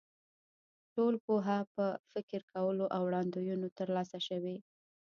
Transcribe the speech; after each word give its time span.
ټوله 0.93 1.17
پوهه 1.25 1.57
په 1.75 1.85
فکر 2.11 2.41
کولو 2.53 2.85
او 2.95 3.01
وړاندوینو 3.07 3.67
تر 3.77 3.87
لاسه 3.95 4.17
شوې. 4.27 4.55